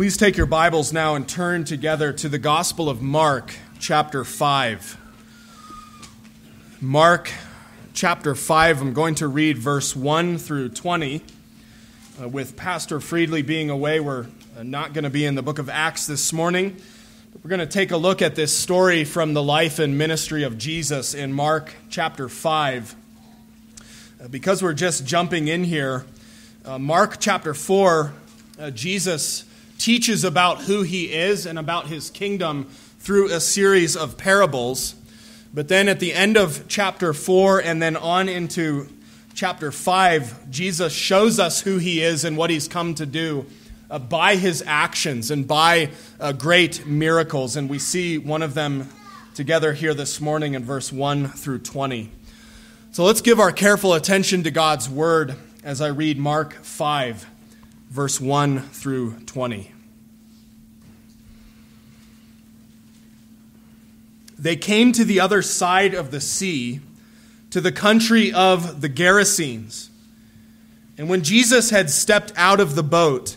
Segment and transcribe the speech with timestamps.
[0.00, 4.96] Please take your Bibles now and turn together to the Gospel of Mark, chapter 5.
[6.80, 7.30] Mark,
[7.92, 11.22] chapter 5, I'm going to read verse 1 through 20.
[12.18, 14.24] Uh, with Pastor Friedley being away, we're
[14.56, 16.80] uh, not going to be in the book of Acts this morning.
[17.44, 20.56] We're going to take a look at this story from the life and ministry of
[20.56, 22.96] Jesus in Mark, chapter 5.
[24.24, 26.06] Uh, because we're just jumping in here,
[26.64, 28.14] uh, Mark chapter 4,
[28.58, 29.44] uh, Jesus
[29.80, 32.64] teaches about who he is and about his kingdom
[32.98, 34.94] through a series of parables.
[35.54, 38.88] But then at the end of chapter 4 and then on into
[39.34, 43.46] chapter 5, Jesus shows us who he is and what he's come to do
[43.90, 45.90] uh, by his actions and by
[46.20, 47.56] uh, great miracles.
[47.56, 48.90] And we see one of them
[49.34, 52.10] together here this morning in verse 1 through 20.
[52.92, 57.26] So let's give our careful attention to God's word as I read Mark 5
[57.90, 59.72] verse 1 through 20.
[64.38, 66.80] They came to the other side of the sea,
[67.50, 69.88] to the country of the Gerasenes.
[70.96, 73.36] And when Jesus had stepped out of the boat,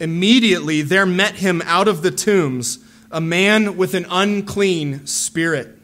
[0.00, 5.78] immediately there met him out of the tombs a man with an unclean spirit.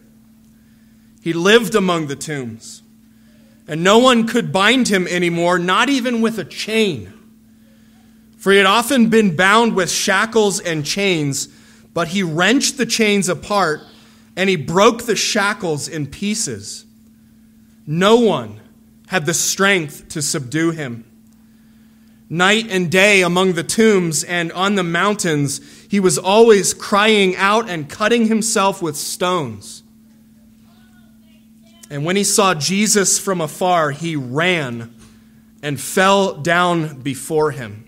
[1.20, 2.82] He lived among the tombs,
[3.68, 7.12] and no one could bind him anymore, not even with a chain
[8.48, 11.48] for he had often been bound with shackles and chains,
[11.92, 13.82] but he wrenched the chains apart
[14.36, 16.86] and he broke the shackles in pieces.
[17.86, 18.58] No one
[19.08, 21.04] had the strength to subdue him.
[22.30, 27.68] Night and day among the tombs and on the mountains, he was always crying out
[27.68, 29.82] and cutting himself with stones.
[31.90, 34.94] And when he saw Jesus from afar, he ran
[35.62, 37.84] and fell down before him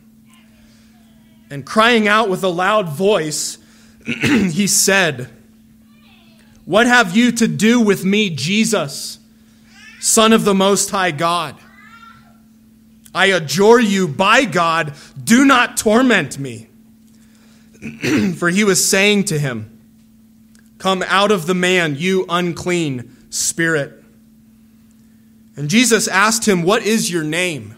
[1.50, 3.58] and crying out with a loud voice,
[4.06, 5.28] he said,
[6.64, 9.18] What have you to do with me, Jesus,
[9.98, 11.56] Son of the Most High God?
[13.12, 16.68] I adjure you by God, do not torment me.
[18.36, 19.76] For he was saying to him,
[20.78, 24.02] Come out of the man, you unclean spirit.
[25.56, 27.74] And Jesus asked him, What is your name?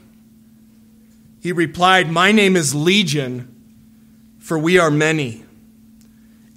[1.41, 3.52] He replied, My name is Legion
[4.43, 5.45] for we are many.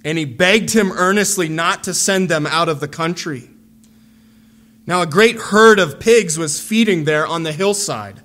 [0.04, 3.48] And he begged him earnestly not to send them out of the country.
[4.86, 8.20] Now, a great herd of pigs was feeding there on the hillside.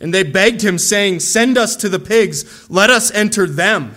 [0.00, 3.94] And they begged him, saying, Send us to the pigs, let us enter them.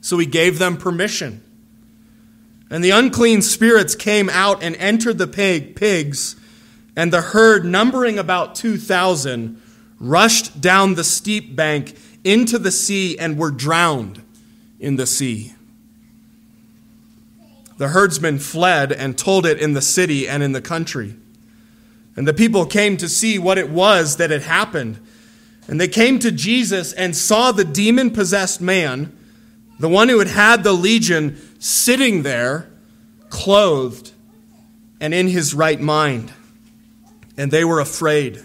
[0.00, 1.42] So he gave them permission.
[2.68, 6.36] And the unclean spirits came out and entered the pig, pigs,
[6.96, 9.60] and the herd, numbering about 2,000,
[10.00, 14.22] rushed down the steep bank into the sea and were drowned
[14.78, 15.54] in the sea.
[17.78, 21.16] The herdsmen fled and told it in the city and in the country.
[22.14, 24.98] And the people came to see what it was that had happened.
[25.66, 29.16] And they came to Jesus and saw the demon possessed man,
[29.78, 32.70] the one who had had the legion, sitting there,
[33.30, 34.12] clothed
[35.00, 36.32] and in his right mind.
[37.36, 38.44] And they were afraid.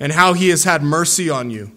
[0.00, 1.72] and how he has had mercy on you.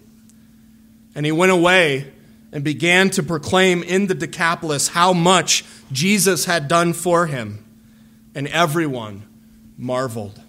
[1.14, 2.12] And he went away
[2.52, 7.64] and began to proclaim in the Decapolis how much Jesus had done for him.
[8.34, 9.24] And everyone
[9.76, 10.40] marveled.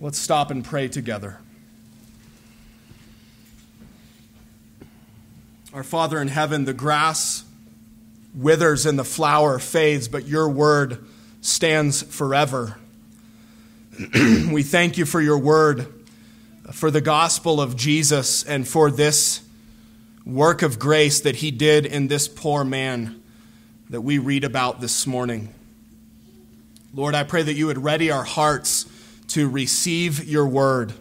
[0.00, 1.38] Let's stop and pray together.
[5.72, 7.44] Our Father in heaven, the grass
[8.34, 11.04] withers and the flower fades, but your word
[11.40, 12.78] stands forever.
[14.14, 15.95] we thank you for your word
[16.72, 19.42] for the gospel of Jesus and for this
[20.24, 23.22] work of grace that he did in this poor man
[23.90, 25.52] that we read about this morning.
[26.92, 28.86] Lord, I pray that you would ready our hearts
[29.28, 30.92] to receive your word,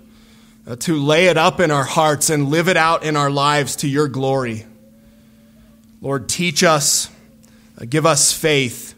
[0.67, 3.77] uh, to lay it up in our hearts and live it out in our lives
[3.77, 4.65] to your glory.
[6.01, 7.09] Lord, teach us,
[7.81, 8.93] uh, give us faith,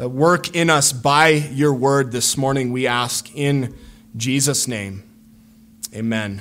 [0.00, 3.76] uh, work in us by your word this morning, we ask in
[4.16, 5.09] Jesus' name.
[5.92, 6.40] Amen.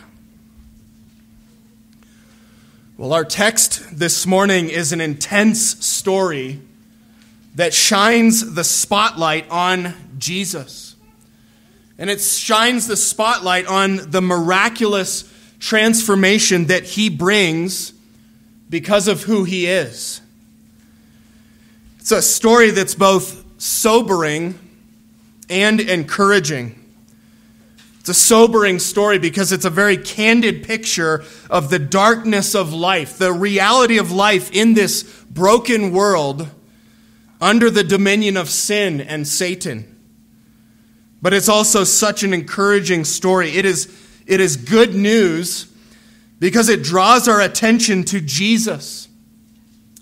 [2.97, 6.61] Well, our text this morning is an intense story
[7.55, 10.95] that shines the spotlight on Jesus.
[11.97, 17.91] And it shines the spotlight on the miraculous transformation that he brings
[18.69, 20.21] because of who he is.
[21.99, 24.59] It's a story that's both sobering
[25.49, 26.78] and encouraging.
[28.09, 33.19] It's a sobering story because it's a very candid picture of the darkness of life,
[33.19, 36.49] the reality of life in this broken world
[37.39, 39.95] under the dominion of sin and Satan.
[41.21, 43.51] But it's also such an encouraging story.
[43.51, 43.95] It is,
[44.25, 45.71] it is good news
[46.39, 49.07] because it draws our attention to Jesus,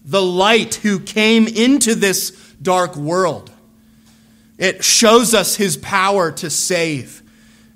[0.06, 2.32] the light who came into this
[2.62, 3.52] dark world.
[4.58, 7.24] It shows us his power to save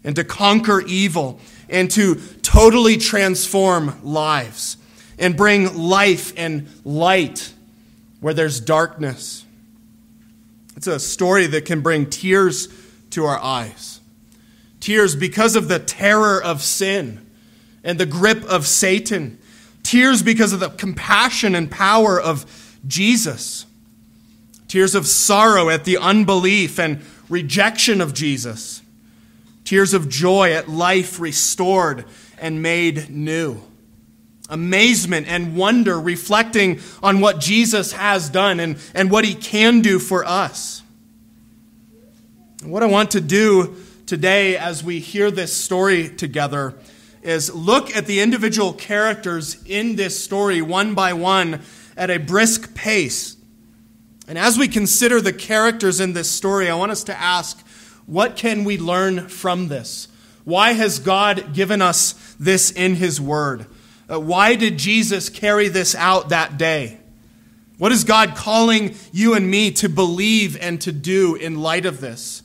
[0.03, 1.39] and to conquer evil
[1.69, 4.77] and to totally transform lives
[5.17, 7.53] and bring life and light
[8.19, 9.45] where there's darkness.
[10.75, 12.67] It's a story that can bring tears
[13.11, 13.99] to our eyes.
[14.79, 17.25] Tears because of the terror of sin
[17.83, 19.37] and the grip of Satan.
[19.83, 23.65] Tears because of the compassion and power of Jesus.
[24.67, 28.81] Tears of sorrow at the unbelief and rejection of Jesus
[29.71, 32.03] tears of joy at life restored
[32.37, 33.57] and made new.
[34.49, 39.97] Amazement and wonder reflecting on what Jesus has done and, and what he can do
[39.97, 40.83] for us.
[42.65, 46.73] what I want to do today as we hear this story together
[47.21, 51.61] is look at the individual characters in this story one by one
[51.95, 53.37] at a brisk pace.
[54.27, 57.65] And as we consider the characters in this story, I want us to ask
[58.05, 60.07] what can we learn from this?
[60.43, 63.67] Why has God given us this in His Word?
[64.11, 66.99] Uh, why did Jesus carry this out that day?
[67.77, 72.01] What is God calling you and me to believe and to do in light of
[72.01, 72.43] this?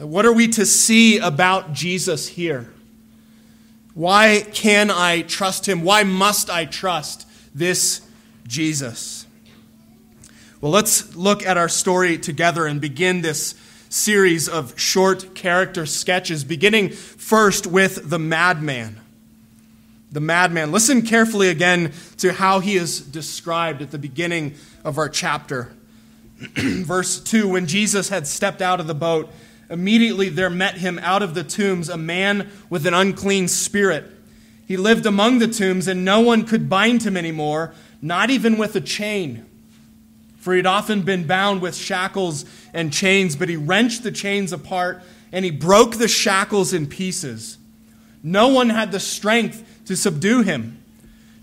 [0.00, 2.72] Uh, what are we to see about Jesus here?
[3.94, 5.82] Why can I trust him?
[5.82, 8.00] Why must I trust this
[8.46, 9.26] Jesus?
[10.60, 13.54] Well, let's look at our story together and begin this
[13.90, 18.98] series of short character sketches, beginning first with the madman.
[20.12, 20.72] The madman.
[20.72, 24.54] Listen carefully again to how he is described at the beginning
[24.84, 25.72] of our chapter.
[26.38, 29.28] Verse 2 When Jesus had stepped out of the boat,
[29.68, 34.04] immediately there met him out of the tombs a man with an unclean spirit.
[34.66, 38.76] He lived among the tombs, and no one could bind him anymore, not even with
[38.76, 39.49] a chain
[40.40, 42.44] for he'd often been bound with shackles
[42.74, 45.02] and chains, but he wrenched the chains apart
[45.32, 47.58] and he broke the shackles in pieces.
[48.22, 50.82] No one had the strength to subdue him.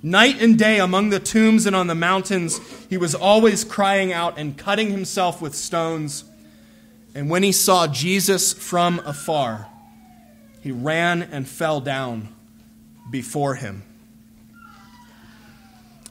[0.04, 2.60] Night and day among the tombs and on the mountains,
[2.90, 6.24] he was always crying out and cutting himself with stones.
[7.16, 9.68] And when he saw Jesus from afar,
[10.62, 12.30] he ran and fell down
[13.10, 13.84] before him.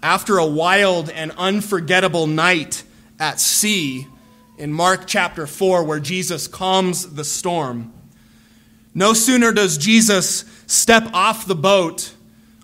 [0.06, 2.84] After a wild and unforgettable night
[3.18, 4.06] at sea
[4.56, 7.92] in Mark chapter 4, where Jesus calms the storm,
[8.94, 12.14] no sooner does Jesus step off the boat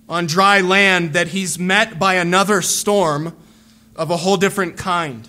[0.09, 3.37] on dry land that he's met by another storm
[3.96, 5.29] of a whole different kind.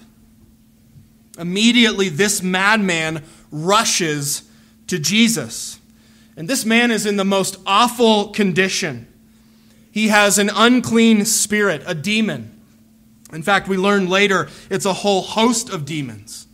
[1.40, 4.44] Immediately, this madman rushes
[4.86, 5.80] to Jesus.
[6.38, 9.08] And this man is in the most awful condition.
[9.94, 12.60] He has an unclean spirit, a demon.
[13.32, 16.48] In fact, we learn later it's a whole host of demons.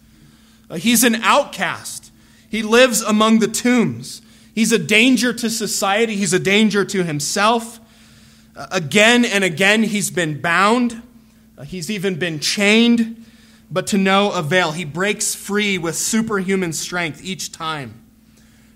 [0.69, 2.11] Uh, he's an outcast.
[2.49, 4.21] He lives among the tombs.
[4.53, 7.79] He's a danger to society, he's a danger to himself.
[8.57, 11.01] Uh, again and again, he's been bound,
[11.57, 13.25] uh, he's even been chained,
[13.71, 14.73] but to no avail.
[14.73, 18.03] He breaks free with superhuman strength each time.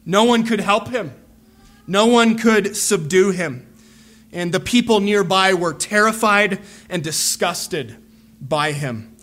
[0.05, 1.13] No one could help him,
[1.86, 3.67] no one could subdue him
[4.34, 6.60] and the people nearby were terrified
[6.90, 7.96] and disgusted
[8.42, 9.16] by him,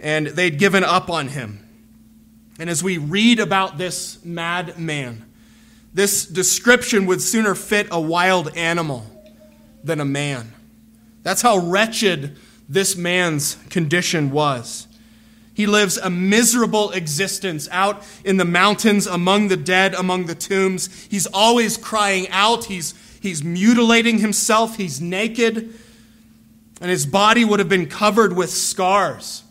[0.00, 1.60] and they'd given up on him.
[2.58, 5.24] And as we read about this mad man,
[5.92, 9.06] this description would sooner fit a wild animal
[9.84, 10.52] than a man.
[11.22, 12.36] That's how wretched
[12.68, 14.88] this man's condition was.
[15.52, 21.06] He lives a miserable existence out in the mountains, among the dead, among the tombs.
[21.08, 22.64] He's always crying out.
[22.64, 22.92] He's
[23.24, 24.76] He's mutilating himself.
[24.76, 25.72] He's naked.
[26.78, 29.44] And his body would have been covered with scars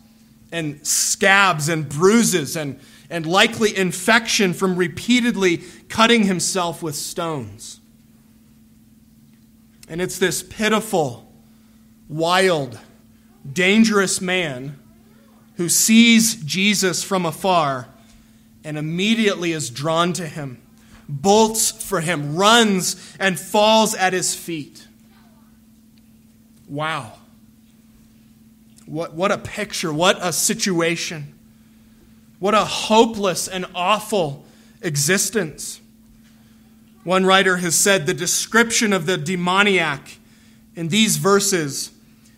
[0.52, 2.78] and scabs and bruises and,
[3.10, 7.80] and likely infection from repeatedly cutting himself with stones.
[9.88, 11.32] And it's this pitiful,
[12.08, 12.78] wild,
[13.52, 14.78] dangerous man
[15.56, 17.88] who sees Jesus from afar
[18.62, 20.63] and immediately is drawn to him,
[21.08, 24.86] bolts for him, runs and falls at his feet.
[26.68, 27.12] Wow.
[28.86, 31.34] What, what a picture, what a situation.
[32.38, 34.44] What a hopeless and awful
[34.82, 35.80] existence.
[37.04, 40.18] One writer has said the description of the demoniac
[40.74, 41.90] in these verses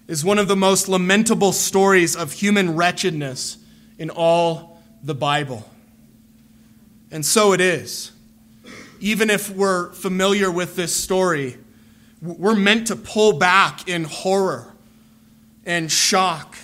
[0.08, 3.58] is one of the most lamentable stories of human wretchedness
[3.98, 5.68] in all the Bible.
[7.10, 8.12] And so it is.
[9.00, 11.56] Even if we're familiar with this story,
[12.22, 14.72] we're meant to pull back in horror
[15.64, 16.56] and shock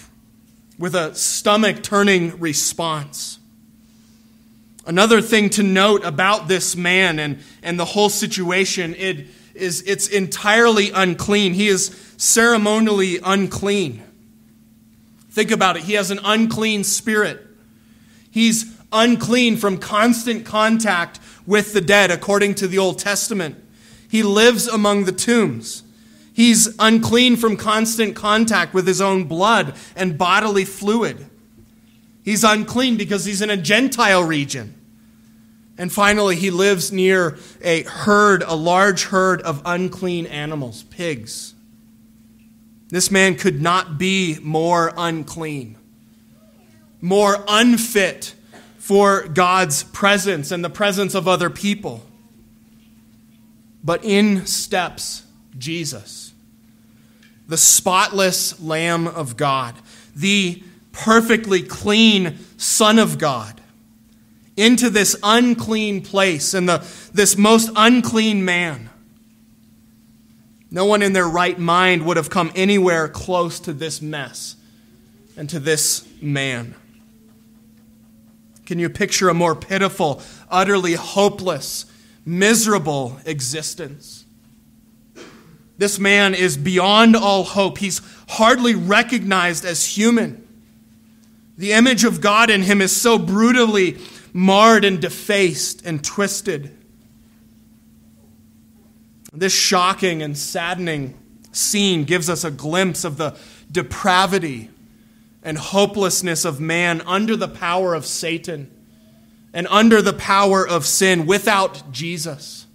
[0.78, 3.38] with a stomach turning response.
[4.86, 10.08] Another thing to note about this man and, and the whole situation it is it's
[10.08, 11.54] entirely unclean.
[11.54, 14.02] He is ceremonially unclean.
[15.30, 15.82] Think about it.
[15.82, 17.46] He has an unclean spirit.
[18.30, 23.56] He's unclean from constant contact with the dead, according to the Old Testament.
[24.08, 25.82] He lives among the tombs.
[26.34, 31.26] He's unclean from constant contact with his own blood and bodily fluid.
[32.24, 34.74] He's unclean because he's in a Gentile region.
[35.76, 41.54] And finally, he lives near a herd, a large herd of unclean animals, pigs.
[42.88, 45.76] This man could not be more unclean,
[47.00, 48.34] more unfit
[48.82, 52.04] for God's presence and the presence of other people.
[53.84, 55.22] But in steps
[55.56, 56.34] Jesus,
[57.46, 59.76] the spotless Lamb of God,
[60.16, 63.60] the perfectly clean Son of God,
[64.56, 66.84] into this unclean place and the,
[67.14, 68.90] this most unclean man.
[70.72, 74.56] No one in their right mind would have come anywhere close to this mess
[75.36, 76.74] and to this man.
[78.66, 81.86] Can you picture a more pitiful, utterly hopeless,
[82.24, 84.24] miserable existence?
[85.78, 87.78] This man is beyond all hope.
[87.78, 90.46] He's hardly recognized as human.
[91.58, 93.98] The image of God in him is so brutally
[94.32, 96.76] marred and defaced and twisted.
[99.32, 101.18] This shocking and saddening
[101.52, 103.36] scene gives us a glimpse of the
[103.70, 104.70] depravity
[105.42, 108.70] and hopelessness of man under the power of Satan
[109.52, 112.66] and under the power of sin without Jesus.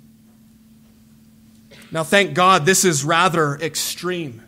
[1.91, 4.43] Now, thank God, this is rather extreme.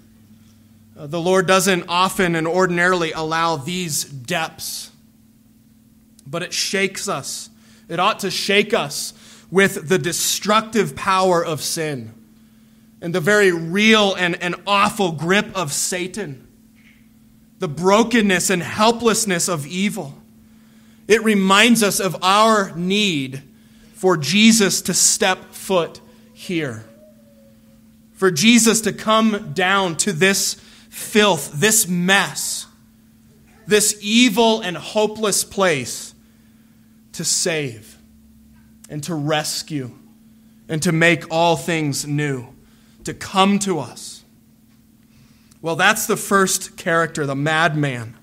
[0.97, 4.91] Uh, the Lord doesn't often and ordinarily allow these depths,
[6.27, 7.49] but it shakes us.
[7.87, 9.13] It ought to shake us
[9.49, 12.13] with the destructive power of sin
[13.01, 16.48] and the very real and, and awful grip of Satan
[17.59, 20.15] the brokenness and helplessness of evil.
[21.07, 23.43] It reminds us of our need
[23.93, 25.99] for Jesus to step foot
[26.33, 26.85] here,
[28.13, 30.53] for Jesus to come down to this
[30.89, 32.65] filth, this mess,
[33.67, 36.13] this evil and hopeless place
[37.13, 37.97] to save
[38.89, 39.91] and to rescue
[40.69, 42.47] and to make all things new,
[43.03, 44.18] to come to us.
[45.61, 48.15] Well, that's the first character, the madman.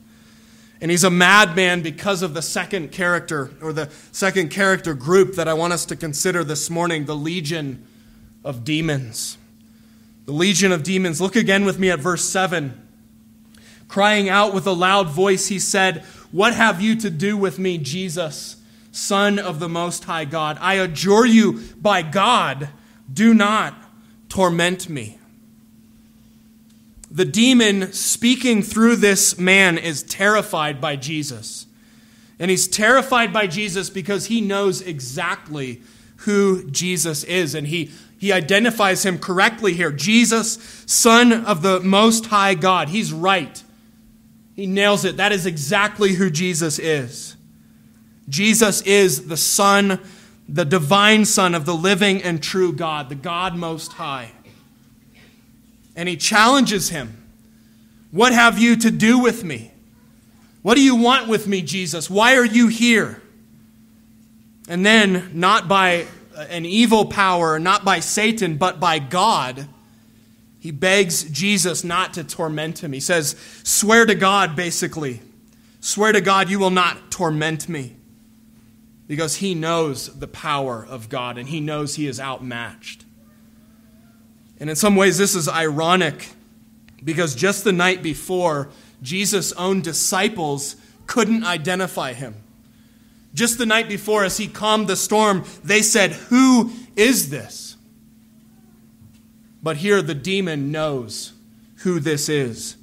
[0.81, 5.49] And he's a madman because of the second character, or the second character group that
[5.49, 7.87] I want us to consider this morning the legion
[8.45, 9.38] of demons.
[10.26, 11.21] The legion of demons.
[11.21, 12.83] Look again with me at verse 7.
[13.88, 17.78] Crying out with a loud voice, he said, What have you to do with me,
[17.78, 18.57] Jesus,
[18.93, 20.59] Son of the Most High God?
[20.61, 22.69] I adjure you by God,
[23.12, 23.75] do not
[24.28, 25.19] torment me.
[27.16, 31.66] The demon speaking through this man is terrified by Jesus.
[32.38, 35.80] And he's terrified by Jesus because he knows exactly
[36.16, 37.54] who Jesus is.
[37.54, 42.90] And he, he identifies him correctly here Jesus, Son of the Most High God.
[42.90, 43.64] He's right.
[44.54, 45.16] He nails it.
[45.16, 47.35] That is exactly who Jesus is.
[48.28, 50.00] Jesus is the Son,
[50.46, 54.32] the divine Son of the living and true God, the God Most High
[55.96, 57.16] and he challenges him
[58.12, 59.72] What have you to do with me?
[60.62, 62.10] What do you want with me, Jesus?
[62.10, 63.22] Why are you here?
[64.68, 69.68] And then, not by an evil power, not by Satan, but by God,
[70.58, 72.92] he begs Jesus not to torment him.
[72.92, 75.20] He says, Swear to God, basically.
[75.80, 77.94] Swear to God you will not torment me.
[79.06, 83.05] Because he knows the power of God and he knows he is outmatched.
[84.58, 86.30] And in some ways, this is ironic
[87.04, 88.68] Because just the night before,
[89.02, 92.34] Jesus' own disciples couldn't identify him.
[93.34, 97.76] Just the night before, as he calmed the storm, they said, Who is this?
[99.62, 101.32] But here the demon knows
[101.78, 102.76] who this is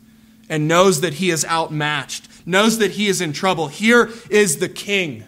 [0.50, 3.68] and knows that he is outmatched, knows that he is in trouble.
[3.68, 5.24] Here is the king,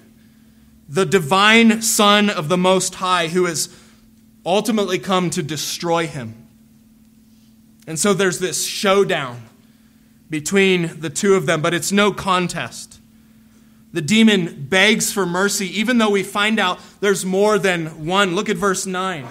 [0.87, 3.67] the divine Son of the Most High, who has
[4.45, 6.47] ultimately come to destroy him.
[7.87, 9.43] And so there's this showdown
[10.29, 12.99] between the two of them, but it's no contest.
[13.93, 18.35] The demon begs for mercy, even though we find out there's more than one.
[18.35, 19.25] Look at verse 9.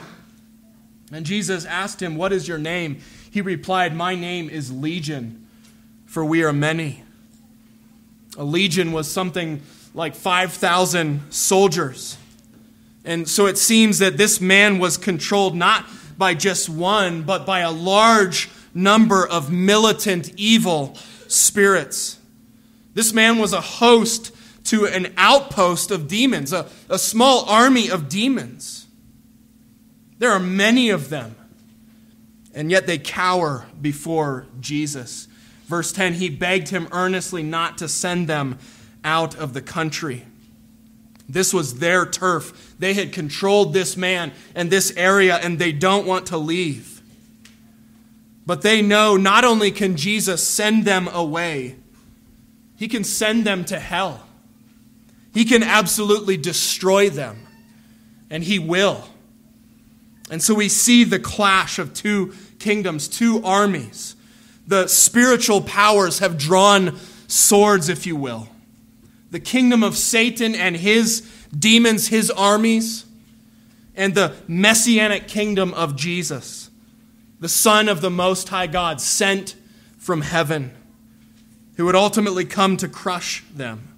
[1.12, 3.00] And Jesus asked him, What is your name?
[3.30, 5.47] He replied, My name is Legion,
[6.06, 7.02] for we are many.
[8.38, 12.16] A legion was something like 5,000 soldiers.
[13.04, 17.61] And so it seems that this man was controlled not by just one, but by
[17.61, 20.96] a large number of militant evil
[21.28, 22.18] spirits.
[22.94, 24.34] This man was a host
[24.64, 28.87] to an outpost of demons, a, a small army of demons.
[30.18, 31.37] There are many of them,
[32.54, 35.28] and yet they cower before Jesus.
[35.66, 38.58] Verse 10 He begged him earnestly not to send them
[39.02, 40.25] out of the country.
[41.28, 42.75] This was their turf.
[42.78, 47.02] They had controlled this man and this area, and they don't want to leave.
[48.47, 51.76] But they know not only can Jesus send them away,
[52.76, 54.26] he can send them to hell.
[55.33, 57.38] He can absolutely destroy them,
[58.28, 59.04] and he will.
[60.31, 64.14] And so we see the clash of two kingdoms, two armies.
[64.66, 68.49] The spiritual powers have drawn swords, if you will
[69.35, 73.05] the kingdom of Satan and his demons, his armies,
[73.97, 76.71] and the messianic kingdom of Jesus,
[77.41, 79.57] the Son of the Most High God, sent
[79.99, 80.71] from heaven,
[81.76, 83.97] who would ultimately come to crush them.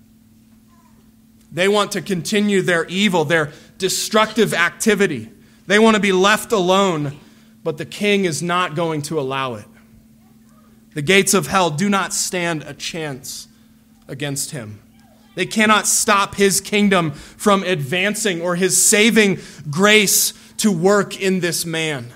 [1.53, 5.31] They want to continue their evil, their destructive activity.
[5.67, 7.15] They want to be left alone,
[7.63, 9.67] but the king is not going to allow it.
[10.95, 13.49] The gates of hell do not stand a chance
[14.09, 14.81] against him.
[15.37, 19.39] They cannot stop his kingdom from advancing or his saving
[19.71, 22.11] grace to work in this man.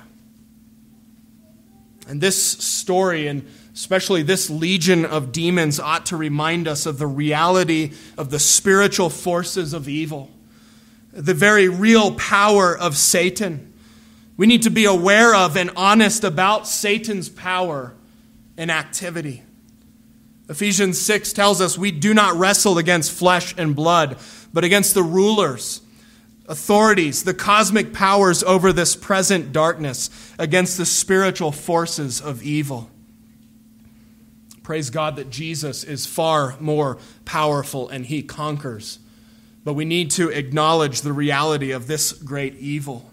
[2.08, 7.06] And this story, and especially this legion of demons, ought to remind us of the
[7.06, 10.30] reality of the spiritual forces of evil,
[11.12, 13.74] the very real power of Satan.
[14.38, 17.94] We need to be aware of and honest about Satan's power
[18.56, 19.42] and activity.
[20.50, 24.18] Ephesians 6 tells us we do not wrestle against flesh and blood,
[24.52, 25.80] but against the rulers,
[26.48, 30.10] authorities, the cosmic powers over this present darkness,
[30.40, 32.90] against the spiritual forces of evil.
[34.64, 38.98] Praise God that Jesus is far more powerful and he conquers.
[39.62, 43.08] But we need to acknowledge the reality of this great evil.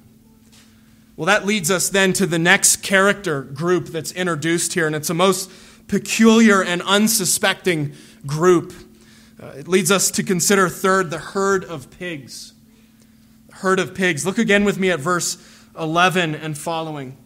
[1.15, 5.09] Well, that leads us then to the next character group that's introduced here, and it's
[5.11, 5.51] a most
[5.87, 7.93] peculiar and unsuspecting
[8.25, 8.73] group.
[9.41, 12.53] Uh, it leads us to consider, third, the herd of pigs.
[13.49, 14.25] The herd of pigs.
[14.25, 15.37] Look again with me at verse
[15.77, 17.17] 11 and following.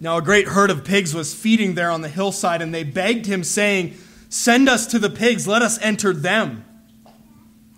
[0.00, 3.26] Now, a great herd of pigs was feeding there on the hillside, and they begged
[3.26, 3.96] him, saying,
[4.28, 6.64] Send us to the pigs, let us enter them.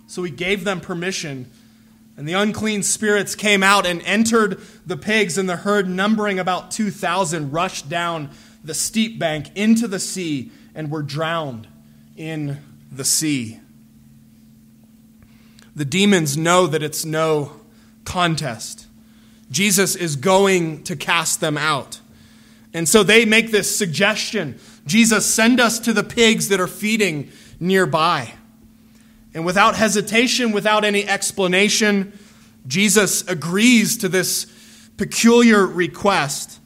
[0.05, 1.49] So he gave them permission.
[2.17, 6.69] And the unclean spirits came out and entered the pigs, and the herd, numbering about
[6.69, 8.29] 2,000, rushed down
[8.63, 11.67] the steep bank into the sea and were drowned
[12.15, 12.59] in
[12.91, 13.59] the sea.
[15.75, 17.61] The demons know that it's no
[18.03, 18.87] contest.
[19.49, 21.99] Jesus is going to cast them out.
[22.73, 27.31] And so they make this suggestion Jesus, send us to the pigs that are feeding
[27.59, 28.33] nearby.
[29.33, 32.17] And without hesitation, without any explanation,
[32.67, 34.47] Jesus agrees to this
[34.97, 36.59] peculiar request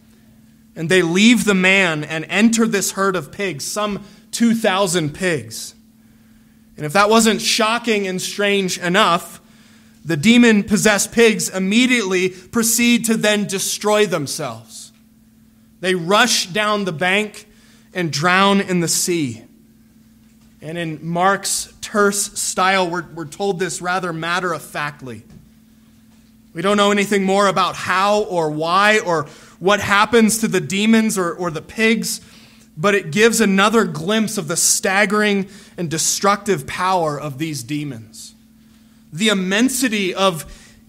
[0.76, 5.74] and they leave the man and enter this herd of pigs, some 2,000 pigs.
[6.78, 9.40] And if that wasn't shocking and strange enough,
[10.04, 14.92] the demon possessed pigs immediately proceed to then destroy themselves.
[15.80, 17.48] They rush down the bank
[17.94, 19.44] and drown in the sea.
[20.62, 25.24] And in Mark's terse style, we're, we're told this rather matter of factly.
[26.54, 29.28] We don't know anything more about how or why or
[29.60, 32.22] what happens to the demons or, or the pigs,
[32.78, 38.36] but it gives another glimpse of the staggering and destructive power of these demons.
[39.14, 40.46] The immensity of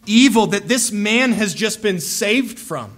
[0.07, 2.97] evil that this man has just been saved from.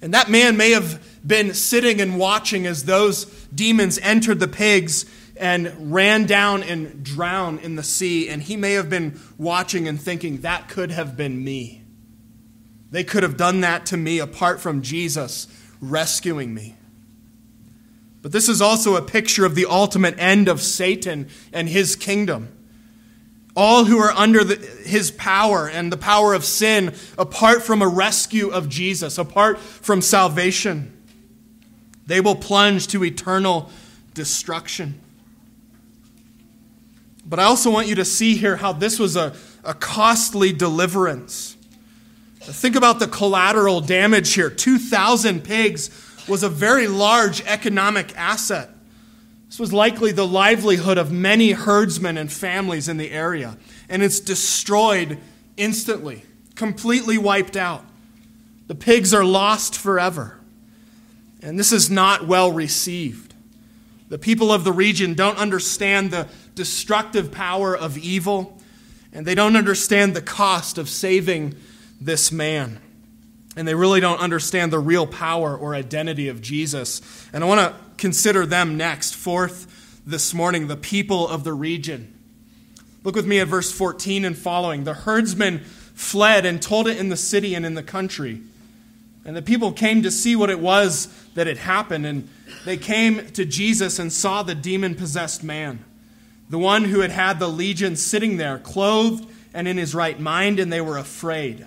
[0.00, 3.24] And that man may have been sitting and watching as those
[3.54, 8.28] demons entered the pigs and ran down and drowned in the sea.
[8.28, 11.83] And he may have been watching and thinking, that could have been me.
[12.94, 15.48] They could have done that to me apart from Jesus
[15.80, 16.76] rescuing me.
[18.22, 22.56] But this is also a picture of the ultimate end of Satan and his kingdom.
[23.56, 24.54] All who are under the,
[24.88, 30.00] his power and the power of sin, apart from a rescue of Jesus, apart from
[30.00, 30.96] salvation,
[32.06, 33.72] they will plunge to eternal
[34.14, 35.00] destruction.
[37.26, 41.56] But I also want you to see here how this was a, a costly deliverance.
[42.52, 44.50] Think about the collateral damage here.
[44.50, 45.90] 2,000 pigs
[46.28, 48.70] was a very large economic asset.
[49.48, 53.56] This was likely the livelihood of many herdsmen and families in the area.
[53.88, 55.18] And it's destroyed
[55.56, 57.84] instantly, completely wiped out.
[58.66, 60.40] The pigs are lost forever.
[61.42, 63.34] And this is not well received.
[64.08, 68.60] The people of the region don't understand the destructive power of evil,
[69.12, 71.54] and they don't understand the cost of saving
[72.04, 72.80] this man.
[73.56, 77.00] And they really don't understand the real power or identity of Jesus.
[77.32, 79.14] And I want to consider them next.
[79.14, 82.12] Fourth, this morning, the people of the region.
[83.04, 84.84] Look with me at verse 14 and following.
[84.84, 88.40] The herdsmen fled and told it in the city and in the country.
[89.24, 92.06] And the people came to see what it was that had happened.
[92.06, 92.28] And
[92.64, 95.84] they came to Jesus and saw the demon possessed man
[96.50, 100.60] the one who had had the legion sitting there, clothed and in his right mind,
[100.60, 101.66] and they were afraid.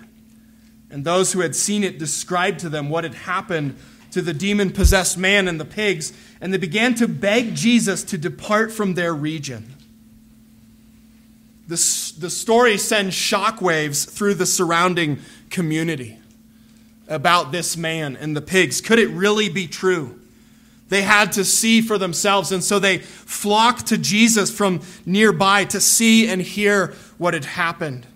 [0.90, 3.76] And those who had seen it described to them what had happened
[4.10, 8.16] to the demon possessed man and the pigs, and they began to beg Jesus to
[8.16, 9.74] depart from their region.
[11.66, 11.76] The,
[12.18, 15.18] the story sends shockwaves through the surrounding
[15.50, 16.18] community
[17.06, 18.80] about this man and the pigs.
[18.80, 20.18] Could it really be true?
[20.88, 25.80] They had to see for themselves, and so they flocked to Jesus from nearby to
[25.80, 28.06] see and hear what had happened.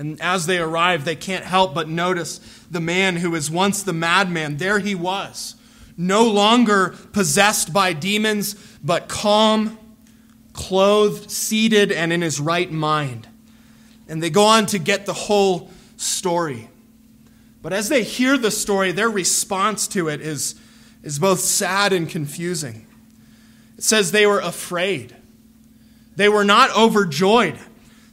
[0.00, 2.38] And as they arrive, they can't help but notice
[2.70, 4.56] the man who was once the madman.
[4.56, 5.56] There he was,
[5.94, 9.78] no longer possessed by demons, but calm,
[10.54, 13.28] clothed, seated, and in his right mind.
[14.08, 16.70] And they go on to get the whole story.
[17.60, 20.54] But as they hear the story, their response to it is
[21.02, 22.86] is both sad and confusing.
[23.76, 25.14] It says they were afraid.
[26.16, 27.58] They were not overjoyed.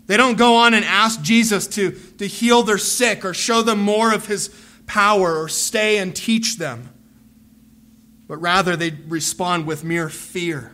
[0.07, 3.79] They don't go on and ask Jesus to, to heal their sick or show them
[3.79, 4.49] more of his
[4.85, 6.89] power or stay and teach them.
[8.27, 10.73] But rather, they respond with mere fear.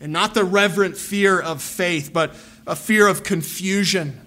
[0.00, 2.34] And not the reverent fear of faith, but
[2.66, 4.20] a fear of confusion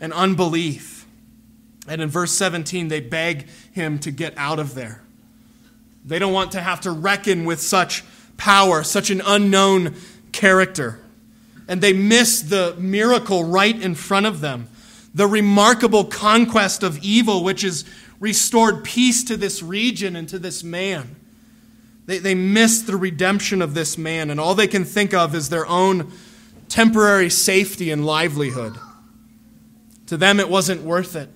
[0.00, 1.06] and unbelief.
[1.88, 5.02] And in verse 17, they beg him to get out of there.
[6.04, 8.04] They don't want to have to reckon with such
[8.36, 9.94] power, such an unknown
[10.32, 11.00] character.
[11.68, 14.68] And they miss the miracle right in front of them
[15.14, 17.84] the remarkable conquest of evil, which has
[18.20, 21.16] restored peace to this region and to this man.
[22.06, 25.48] They, they miss the redemption of this man, and all they can think of is
[25.48, 26.12] their own
[26.68, 28.76] temporary safety and livelihood.
[30.06, 31.28] To them, it wasn't worth it.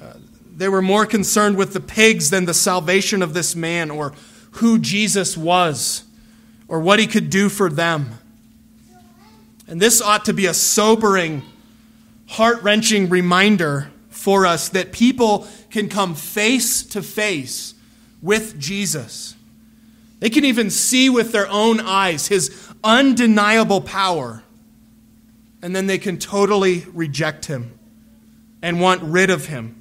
[0.00, 0.14] Uh,
[0.56, 4.14] they were more concerned with the pigs than the salvation of this man or
[4.52, 6.04] who Jesus was
[6.68, 8.18] or what he could do for them.
[9.68, 11.42] And this ought to be a sobering,
[12.26, 17.74] heart wrenching reminder for us that people can come face to face
[18.22, 19.36] with Jesus.
[20.20, 24.42] They can even see with their own eyes his undeniable power,
[25.62, 27.78] and then they can totally reject him
[28.62, 29.74] and want rid of him.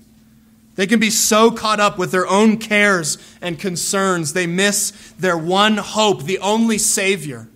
[0.75, 5.37] They can be so caught up with their own cares and concerns, they miss their
[5.37, 7.47] one hope, the only Savior.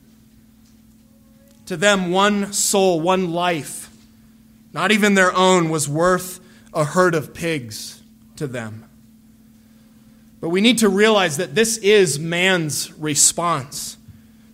[1.68, 3.90] To them, one soul, one life,
[4.74, 6.40] not even their own, was worth
[6.74, 8.02] a herd of pigs
[8.36, 8.86] to them.
[10.40, 13.98] But we need to realize that this is man's response.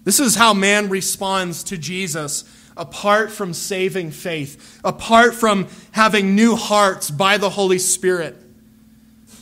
[0.04, 2.44] This is how man responds to Jesus
[2.76, 8.38] apart from saving faith, apart from having new hearts by the Holy Spirit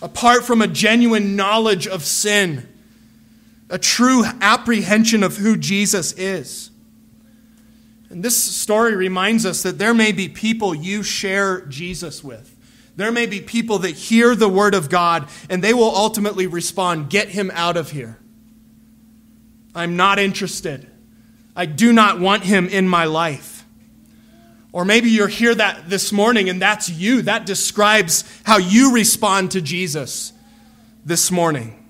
[0.02, 2.68] apart from a genuine knowledge of sin,
[3.70, 6.70] a true apprehension of who Jesus is.
[8.10, 12.56] And this story reminds us that there may be people you share Jesus with.
[12.96, 17.10] There may be people that hear the word of God and they will ultimately respond,
[17.10, 18.20] Get him out of here.
[19.74, 20.90] I'm not interested.
[21.56, 23.66] I do not want him in my life.
[24.72, 27.22] Or maybe you're here that this morning and that's you.
[27.24, 30.34] That describes how you respond to Jesus.
[31.06, 31.86] this morning?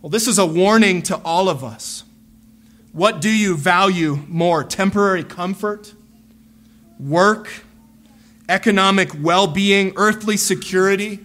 [0.00, 2.04] Well, this is a warning to all of us.
[2.92, 4.64] What do you value more?
[4.64, 5.94] Temporary comfort,
[6.98, 7.48] work,
[8.48, 11.20] economic well being, earthly security,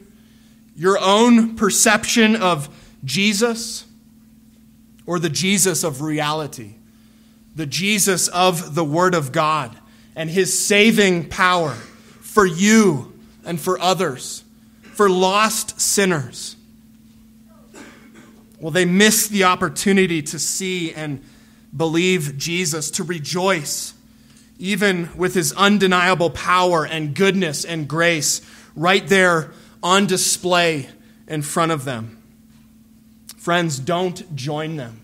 [0.75, 2.69] your own perception of
[3.03, 3.85] Jesus,
[5.05, 6.75] or the Jesus of reality,
[7.55, 9.75] the Jesus of the Word of God
[10.15, 14.43] and His saving power for you and for others,
[14.81, 16.55] for lost sinners?
[18.59, 21.23] Well, they miss the opportunity to see and
[21.75, 23.93] believe Jesus, to rejoice,
[24.57, 28.41] even with his undeniable power and goodness and grace
[28.75, 29.51] right there
[29.83, 30.89] on display
[31.27, 32.21] in front of them.
[33.37, 35.01] Friends, don't join them.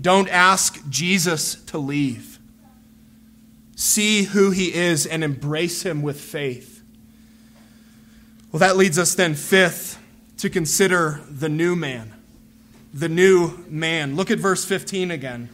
[0.00, 2.38] Don't ask Jesus to leave.
[3.74, 6.82] See who he is and embrace him with faith.
[8.50, 10.00] Well, that leads us then, fifth,
[10.38, 12.14] to consider the new man
[12.98, 14.16] the new man.
[14.16, 15.48] Look at verse 15 again.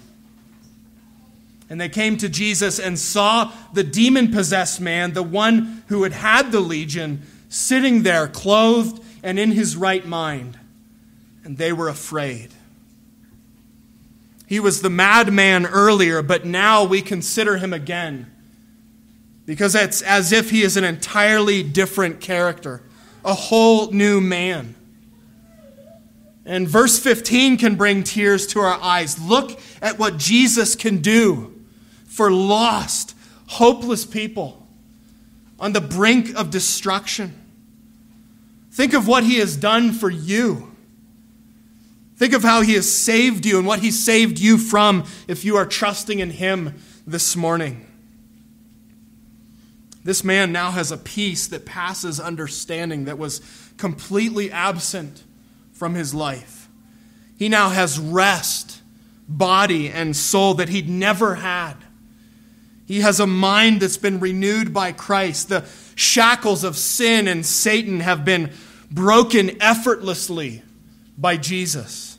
[1.69, 6.13] And they came to Jesus and saw the demon possessed man, the one who had
[6.13, 10.59] had the legion, sitting there, clothed and in his right mind.
[11.45, 12.51] And they were afraid.
[14.47, 18.31] He was the madman earlier, but now we consider him again.
[19.47, 22.83] Because it's as if he is an entirely different character,
[23.25, 24.75] a whole new man.
[26.47, 29.19] And verse 15 can bring tears to our eyes.
[29.21, 31.55] Look at what Jesus can do
[32.07, 34.67] for lost, hopeless people
[35.59, 37.33] on the brink of destruction.
[38.73, 40.75] Think of what he has done for you.
[42.17, 45.57] Think of how he has saved you and what he saved you from if you
[45.57, 46.75] are trusting in him
[47.07, 47.87] this morning.
[50.05, 53.41] This man now has a peace that passes understanding that was
[53.79, 55.23] completely absent
[55.85, 56.71] from his life.
[57.39, 58.81] He now has rest,
[59.29, 61.75] body and soul that he'd never had.
[62.87, 65.51] He has a mind that's been renewed by Christ.
[65.51, 68.51] The shackles of sin and Satan have been
[68.91, 70.63] broken effortlessly
[71.19, 72.19] by Jesus.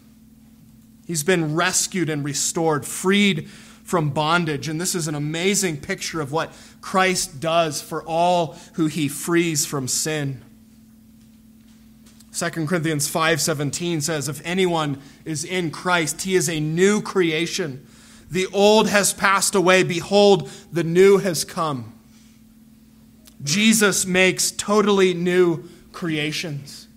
[1.08, 3.50] He's been rescued and restored, freed
[3.84, 4.70] from bondage.
[4.70, 9.66] And this is an amazing picture of what Christ does for all who he frees
[9.66, 10.45] from sin.
[12.36, 17.88] 2 Corinthians 5:17 says if anyone is in Christ he is a new creation.
[18.30, 21.94] The old has passed away behold the new has come.
[23.42, 26.90] Jesus makes totally new creations.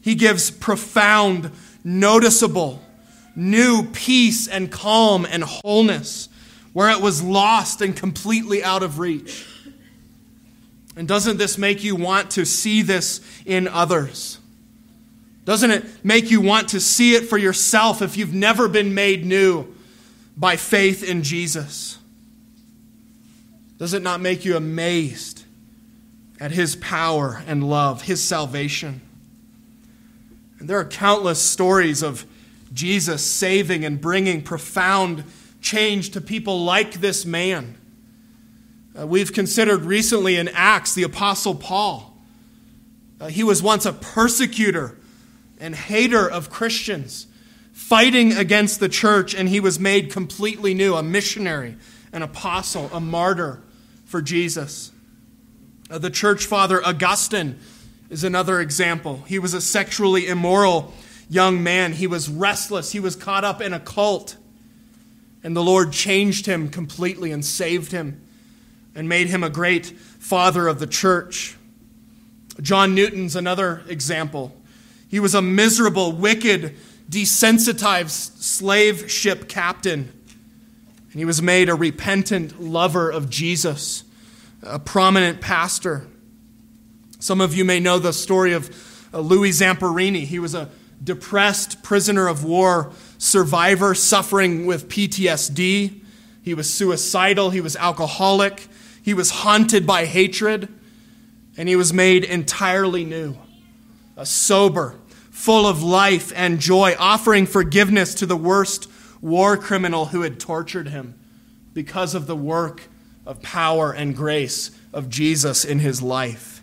[0.00, 1.52] He gives profound,
[1.84, 2.82] noticeable,
[3.36, 6.28] new peace and calm and wholeness
[6.72, 9.46] where it was lost and completely out of reach.
[10.96, 14.40] And doesn't this make you want to see this in others?
[15.44, 19.26] Doesn't it make you want to see it for yourself if you've never been made
[19.26, 19.74] new
[20.36, 21.98] by faith in Jesus?
[23.78, 25.44] Does it not make you amazed
[26.40, 29.02] at his power and love, his salvation?
[30.58, 32.24] And there are countless stories of
[32.72, 35.24] Jesus saving and bringing profound
[35.60, 37.76] change to people like this man.
[38.98, 42.16] Uh, we've considered recently in Acts the Apostle Paul.
[43.20, 44.96] Uh, he was once a persecutor
[45.64, 47.26] and hater of Christians,
[47.72, 51.74] fighting against the church, and he was made completely new a missionary,
[52.12, 53.62] an apostle, a martyr
[54.04, 54.92] for Jesus.
[55.90, 57.58] Uh, the church father Augustine
[58.10, 59.24] is another example.
[59.26, 60.92] He was a sexually immoral
[61.30, 64.36] young man, he was restless, he was caught up in a cult.
[65.42, 68.20] And the Lord changed him completely and saved him
[68.94, 71.56] and made him a great father of the church.
[72.60, 74.54] John Newton's another example.
[75.14, 76.74] He was a miserable, wicked,
[77.08, 80.12] desensitized slave ship captain.
[81.12, 84.02] And he was made a repentant lover of Jesus,
[84.64, 86.08] a prominent pastor.
[87.20, 88.68] Some of you may know the story of
[89.14, 90.24] uh, Louis Zamperini.
[90.24, 90.68] He was a
[91.00, 96.02] depressed prisoner of war survivor suffering with PTSD.
[96.42, 97.50] He was suicidal.
[97.50, 98.66] He was alcoholic.
[99.00, 100.68] He was haunted by hatred.
[101.56, 103.36] And he was made entirely new,
[104.16, 104.96] a sober,
[105.34, 108.88] full of life and joy, offering forgiveness to the worst
[109.20, 111.18] war criminal who had tortured him
[111.74, 112.84] because of the work
[113.26, 116.62] of power and grace of Jesus in his life.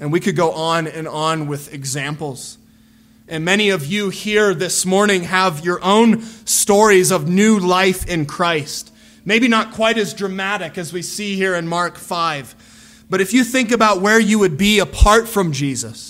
[0.00, 2.56] And we could go on and on with examples.
[3.28, 8.24] And many of you here this morning have your own stories of new life in
[8.24, 8.90] Christ.
[9.26, 13.04] Maybe not quite as dramatic as we see here in Mark 5.
[13.10, 16.09] But if you think about where you would be apart from Jesus,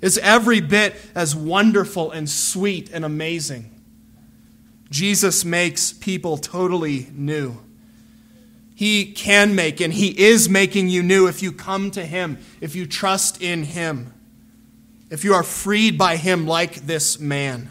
[0.00, 3.72] is every bit as wonderful and sweet and amazing.
[4.90, 7.56] Jesus makes people totally new.
[8.74, 12.76] He can make and He is making you new if you come to Him, if
[12.76, 14.12] you trust in Him,
[15.10, 17.70] if you are freed by Him like this man.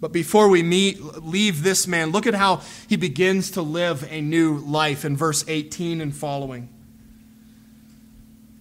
[0.00, 4.20] But before we meet, leave this man, look at how he begins to live a
[4.20, 6.68] new life in verse 18 and following.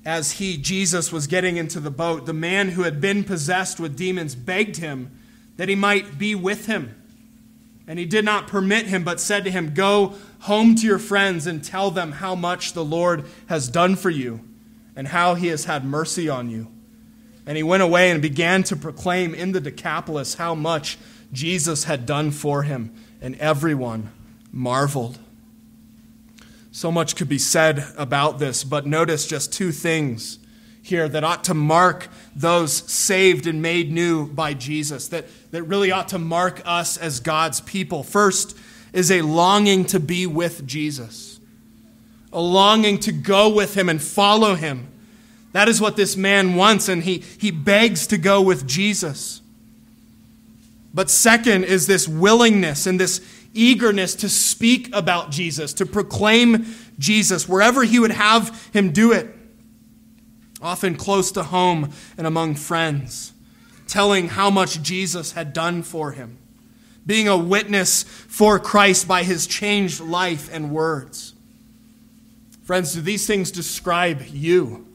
[0.07, 3.97] As he, Jesus, was getting into the boat, the man who had been possessed with
[3.97, 5.11] demons begged him
[5.57, 6.95] that he might be with him.
[7.85, 11.45] And he did not permit him, but said to him, Go home to your friends
[11.45, 14.39] and tell them how much the Lord has done for you
[14.95, 16.71] and how he has had mercy on you.
[17.45, 20.97] And he went away and began to proclaim in the Decapolis how much
[21.33, 24.09] Jesus had done for him, and everyone
[24.53, 25.19] marveled.
[26.77, 30.37] So much could be said about this, but notice just two things
[30.83, 35.91] here that ought to mark those saved and made new by Jesus, that, that really
[35.91, 38.03] ought to mark us as God's people.
[38.03, 38.55] First
[38.93, 41.39] is a longing to be with Jesus,
[42.31, 44.87] a longing to go with him and follow him.
[45.53, 49.41] That is what this man wants, and he, he begs to go with Jesus.
[50.93, 53.19] But second is this willingness and this
[53.57, 56.65] eagerness to speak about Jesus, to proclaim
[56.99, 59.33] Jesus, wherever he would have him do it
[60.61, 63.33] often close to home and among friends,
[63.87, 66.37] telling how much Jesus had done for him,
[67.05, 71.33] being a witness for Christ by his changed life and words.
[72.63, 74.85] Friends, do these things describe you?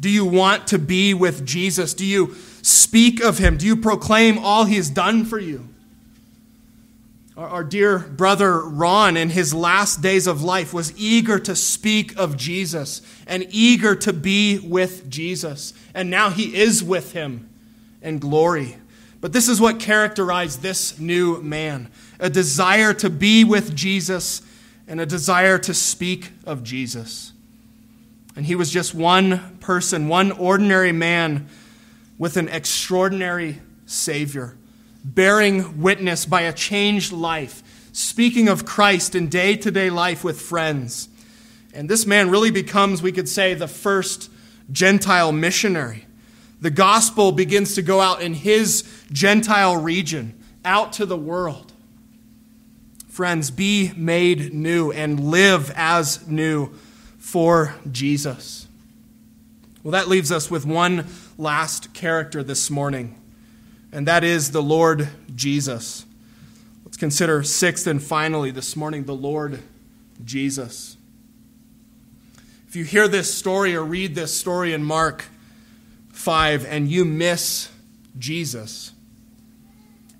[0.00, 1.94] Do you want to be with Jesus?
[1.94, 3.56] Do you speak of him?
[3.56, 5.68] Do you proclaim all he has done for you?
[7.36, 12.36] Our, dear brother Ron, in his last days of life, was eager to speak of
[12.36, 15.74] Jesus and eager to be with Jesus.
[15.94, 17.48] And now he is with him
[18.00, 18.76] in glory.
[19.20, 24.40] But this is what characterized this new man a desire to be with Jesus
[24.86, 27.32] and a desire to speak of Jesus.
[28.36, 31.48] And he was just one person, one ordinary man
[32.16, 34.56] with an extraordinary Savior
[35.04, 37.62] bearing witness by a changed life,
[37.92, 41.08] speaking of Christ in day to day life with friends.
[41.74, 44.30] And this man really becomes, we could say, the first
[44.72, 46.06] Gentile missionary.
[46.60, 51.72] The gospel begins to go out in his Gentile region, out to the world.
[53.08, 56.72] Friends, be made new and live as new
[57.18, 58.66] for Jesus.
[59.82, 63.20] Well, that leaves us with one last character this morning
[63.94, 66.04] and that is the Lord Jesus.
[66.84, 69.62] Let's consider sixth and finally this morning the Lord
[70.24, 70.96] Jesus.
[72.66, 75.26] If you hear this story or read this story in Mark
[76.10, 77.70] 5 and you miss
[78.18, 78.90] Jesus,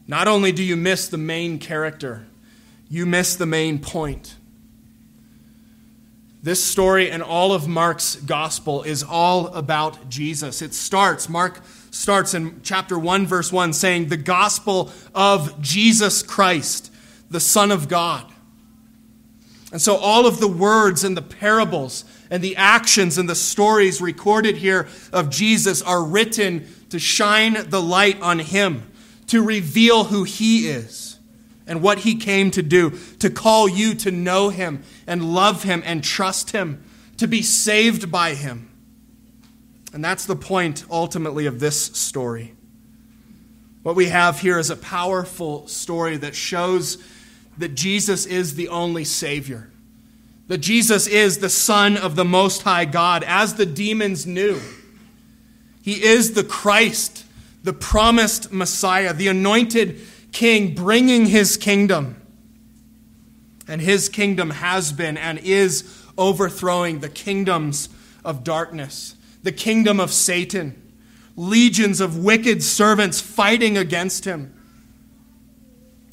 [0.07, 2.27] not only do you miss the main character,
[2.89, 4.37] you miss the main point.
[6.45, 10.63] This story and all of Mark's gospel is all about Jesus.
[10.63, 11.61] It starts, Mark
[11.95, 16.93] starts in chapter 1, verse 1, saying, The gospel of Jesus Christ,
[17.31, 18.31] the Son of God.
[19.73, 24.01] And so all of the words and the parables and the actions and the stories
[24.01, 28.91] recorded here of Jesus are written to shine the light on him,
[29.29, 31.19] to reveal who he is
[31.67, 35.83] and what he came to do, to call you to know him and love him
[35.85, 36.85] and trust him,
[37.17, 38.71] to be saved by him.
[39.95, 42.53] And that's the point ultimately of this story.
[43.85, 46.99] What we have here is a powerful story that shows
[47.59, 49.71] that Jesus is the only Savior,
[50.49, 54.61] that Jesus is the Son of the Most High God, as the demons knew.
[55.81, 57.25] He is the Christ,
[57.63, 60.01] the promised Messiah, the anointed
[60.33, 62.21] King bringing his kingdom.
[63.69, 67.89] And his kingdom has been and is overthrowing the kingdoms
[68.25, 69.15] of darkness
[69.45, 70.81] the kingdom of Satan,
[71.37, 74.53] legions of wicked servants fighting against him.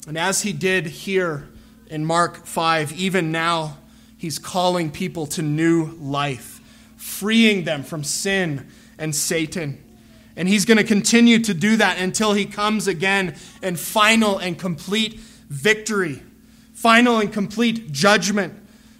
[0.06, 1.48] And as he did here
[1.86, 3.78] in Mark 5, even now,
[4.18, 6.60] he's calling people to new life,
[6.96, 8.68] freeing them from sin
[8.98, 9.82] and Satan.
[10.36, 14.58] And he's going to continue to do that until he comes again in final and
[14.58, 15.14] complete
[15.48, 16.22] victory,
[16.74, 18.54] final and complete judgment,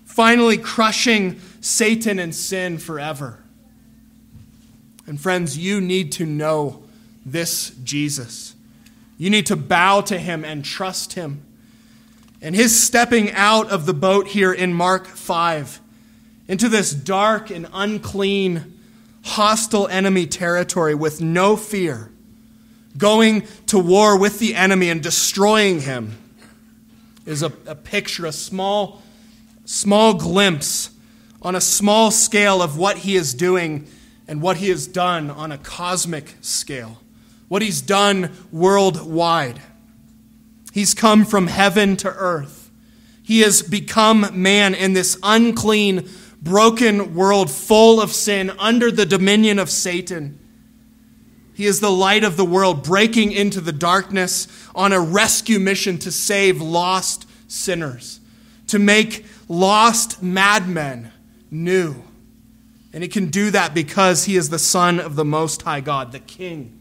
[0.07, 3.42] finally crushing Satan and sin forever.
[5.07, 6.83] And friends, you need to know
[7.25, 8.55] this Jesus.
[9.19, 11.43] You need to bow to him and trust him.
[12.41, 15.81] And his stepping out of the boat here in Mark 5
[16.49, 18.79] into this dark and unclean
[19.25, 22.11] hostile enemy territory with no fear,
[22.99, 26.19] going to war with the enemy and destroying him,
[27.25, 29.03] is a, a picture, a small,
[29.65, 30.91] small glimpse
[31.41, 33.87] on a small scale of what he is doing
[34.33, 37.03] and what he has done on a cosmic scale,
[37.49, 39.61] what he's done worldwide.
[40.73, 42.71] He's come from heaven to earth.
[43.23, 46.09] He has become man in this unclean,
[46.41, 50.39] broken world full of sin under the dominion of Satan.
[51.53, 55.99] He is the light of the world, breaking into the darkness on a rescue mission
[55.99, 58.19] to save lost sinners,
[58.69, 61.13] to make lost madmen
[61.51, 62.03] new.
[62.93, 66.13] And he can do that because he is the Son of the Most High God,
[66.13, 66.79] the King,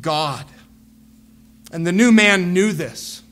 [0.00, 0.46] God.
[1.70, 3.22] And the new man knew this.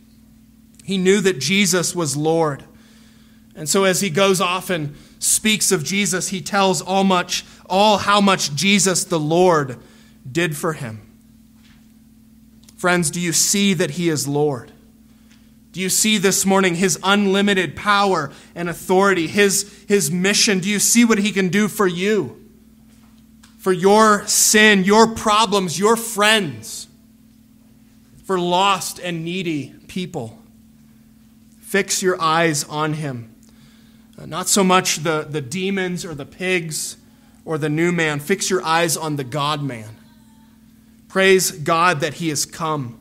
[0.84, 2.64] He knew that Jesus was Lord.
[3.54, 7.98] And so as he goes off and speaks of Jesus, he tells all much all
[7.98, 9.78] how much Jesus the Lord
[10.30, 11.00] did for him.
[12.76, 14.72] Friends, do you see that he is Lord?
[15.72, 20.58] Do you see this morning his unlimited power and authority, his, his mission?
[20.58, 22.36] Do you see what he can do for you?
[23.58, 26.88] For your sin, your problems, your friends,
[28.24, 30.40] for lost and needy people.
[31.60, 33.32] Fix your eyes on him.
[34.20, 36.96] Uh, not so much the, the demons or the pigs
[37.44, 38.18] or the new man.
[38.18, 39.96] Fix your eyes on the God man.
[41.08, 42.99] Praise God that he has come.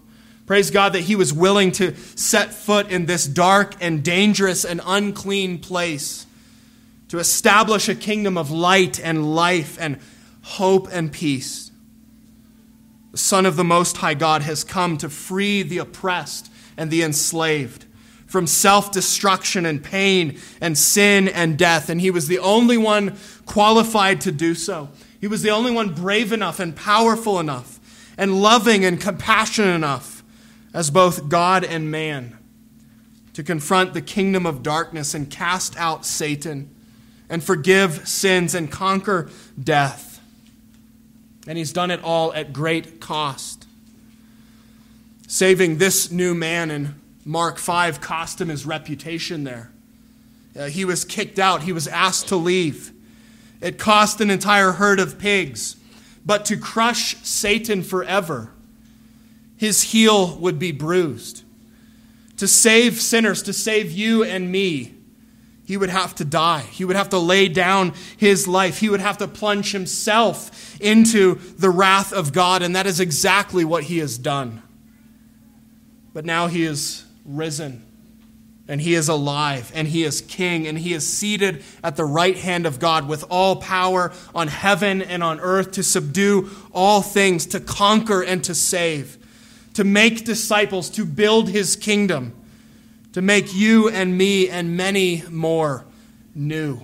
[0.50, 4.82] Praise God that he was willing to set foot in this dark and dangerous and
[4.84, 6.26] unclean place
[7.10, 10.00] to establish a kingdom of light and life and
[10.42, 11.70] hope and peace.
[13.12, 17.04] The Son of the Most High God has come to free the oppressed and the
[17.04, 17.86] enslaved
[18.26, 21.92] from self destruction and pain and sin and death.
[21.92, 24.90] And he was the only one qualified to do so.
[25.22, 27.80] He was the only one brave enough and powerful enough
[28.18, 30.19] and loving and compassionate enough
[30.74, 32.38] as both God and man
[33.34, 36.74] to confront the kingdom of darkness and cast out Satan
[37.30, 39.30] and forgive sins and conquer
[39.62, 40.22] death.
[41.48, 43.66] And he's done it all at great cost.
[45.28, 49.72] Saving this new man and Mark 5 cost him his reputation there.
[50.60, 52.92] Uh, he was kicked out, he was asked to leave.
[53.62, 55.76] It cost an entire herd of pigs.
[56.26, 58.52] But to crush Satan forever,
[59.60, 61.44] his heel would be bruised.
[62.38, 64.94] To save sinners, to save you and me,
[65.66, 66.62] he would have to die.
[66.62, 68.80] He would have to lay down his life.
[68.80, 73.66] He would have to plunge himself into the wrath of God, and that is exactly
[73.66, 74.64] what he has done.
[76.14, 77.86] But now he is risen,
[78.66, 82.38] and he is alive, and he is king, and he is seated at the right
[82.38, 87.46] hand of God with all power on heaven and on earth to subdue all things,
[87.48, 89.18] to conquer and to save,
[89.80, 92.36] to make disciples, to build his kingdom,
[93.14, 95.86] to make you and me and many more
[96.36, 96.82] new.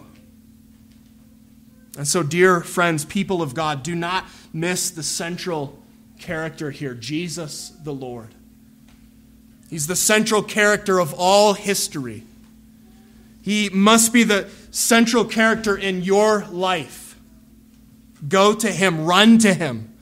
[1.97, 4.23] And so, dear friends, people of God, do not
[4.53, 5.77] miss the central
[6.21, 8.33] character here Jesus the Lord.
[9.69, 12.23] He's the central character of all history.
[13.41, 17.19] He must be the central character in your life.
[18.29, 19.93] Go to him, run to him,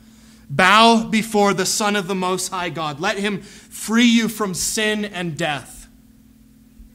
[0.50, 3.00] bow before the Son of the Most High God.
[3.00, 5.88] Let him free you from sin and death.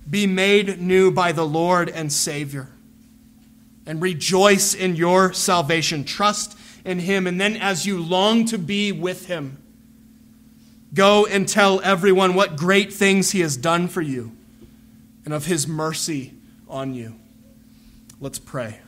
[0.08, 2.68] Be made new by the Lord and Savior.
[3.86, 6.04] And rejoice in your salvation.
[6.04, 7.26] Trust in him.
[7.26, 9.58] And then, as you long to be with him,
[10.94, 14.32] Go and tell everyone what great things he has done for you
[15.24, 16.34] and of his mercy
[16.66, 17.16] on you.
[18.20, 18.80] Let's pray.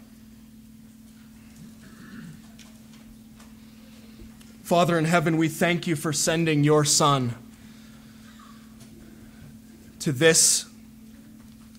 [4.70, 7.34] Father in heaven, we thank you for sending your Son
[9.98, 10.64] to this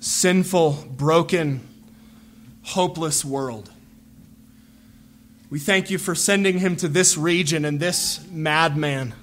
[0.02, 1.62] sinful, broken,
[2.64, 3.72] hopeless world.
[5.50, 9.14] We thank you for sending him to this region and this madman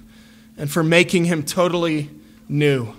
[0.57, 2.09] and for making him totally
[2.47, 2.91] new.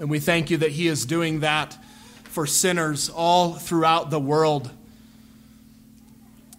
[0.00, 1.78] And we thank you that he is doing that
[2.24, 4.72] for sinners all throughout the world.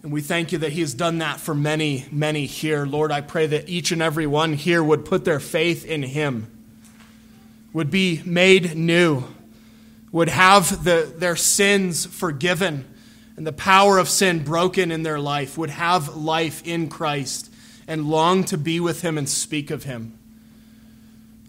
[0.03, 2.85] And we thank you that he has done that for many, many here.
[2.85, 6.47] Lord, I pray that each and every one here would put their faith in him,
[7.73, 9.23] would be made new,
[10.11, 12.85] would have the, their sins forgiven
[13.35, 17.53] and the power of sin broken in their life, would have life in Christ
[17.87, 20.17] and long to be with him and speak of him.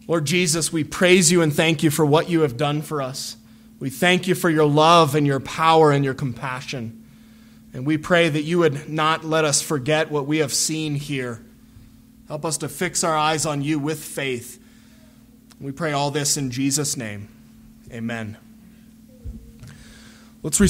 [0.07, 3.37] Lord Jesus, we praise you and thank you for what you have done for us.
[3.81, 7.05] We thank you for your love and your power and your compassion.
[7.73, 11.43] And we pray that you would not let us forget what we have seen here.
[12.29, 14.63] Help us to fix our eyes on you with faith.
[15.61, 17.29] We pray all this in Jesus' name.
[17.93, 18.37] Amen.
[20.43, 20.61] Let's